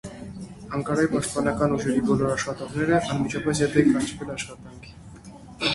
[0.77, 4.99] Անկարայի պաշտպանական ուժերի բոլոր աշխատողները անմիջապես ետ են կանչվել աշխատանքի։